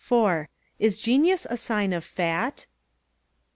Is 0.79 0.97
genius 0.97 1.45
a 1.47 1.57
sign 1.57 1.93
of 1.93 2.03
fat? 2.03 2.65